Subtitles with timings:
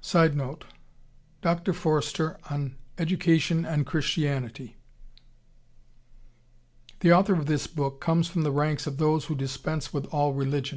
[0.00, 0.64] [Sidenote:
[1.42, 1.74] Dr.
[1.74, 4.78] Foerster on Education and Christianity.]
[7.00, 10.32] The author of this book comes from the ranks of those who dispense with all
[10.32, 10.76] religion.